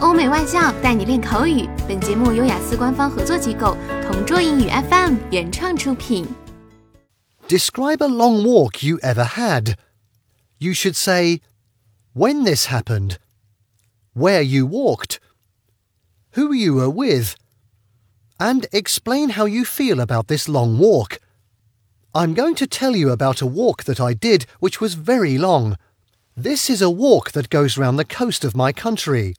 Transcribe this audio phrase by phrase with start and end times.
[0.00, 1.68] 欧美外教带你练口语。
[1.86, 6.26] 本节目由雅思官方合作机构同桌英语 FM 原创出品。
[7.48, 9.74] Describe a long walk you ever had.
[10.58, 11.40] You should say
[12.14, 13.16] when this happened,
[14.14, 15.18] where you walked,
[16.34, 17.34] who you were with,
[18.38, 21.18] and explain how you feel about this long walk.
[22.14, 25.76] I'm going to tell you about a walk that I did which was very long.
[26.34, 29.34] This is a walk that goes round the coast of my country.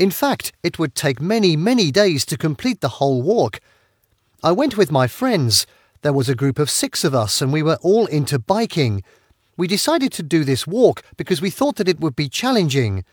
[0.00, 3.60] In fact, it would take many, many days to complete the whole walk.
[4.42, 5.66] I went with my friends.
[6.00, 9.02] There was a group of six of us, and we were all into biking.
[9.58, 13.04] We decided to do this walk because we thought that it would be challenging.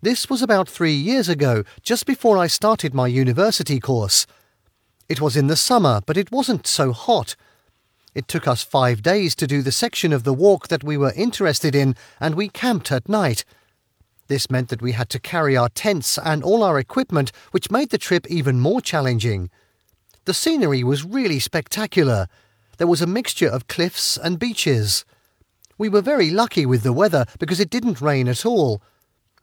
[0.00, 4.26] This was about three years ago, just before I started my university course.
[5.10, 7.36] It was in the summer, but it wasn't so hot.
[8.14, 11.12] It took us five days to do the section of the walk that we were
[11.14, 13.44] interested in, and we camped at night.
[14.28, 17.90] This meant that we had to carry our tents and all our equipment, which made
[17.90, 19.50] the trip even more challenging.
[20.24, 22.28] The scenery was really spectacular.
[22.78, 25.04] There was a mixture of cliffs and beaches.
[25.78, 28.80] We were very lucky with the weather because it didn't rain at all.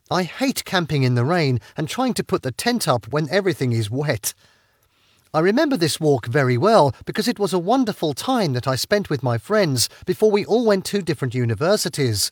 [0.09, 3.73] I hate camping in the rain and trying to put the tent up when everything
[3.73, 4.33] is wet.
[5.33, 9.11] I remember this walk very well because it was a wonderful time that I spent
[9.11, 12.31] with my friends before we all went to different universities.